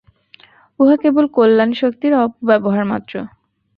উহা 0.79 0.95
কেবল 0.97 1.25
কল্যাণ 1.35 1.69
শক্তির 1.81 2.13
অপব্যবহার 2.21 2.83
মাত্র। 2.85 3.13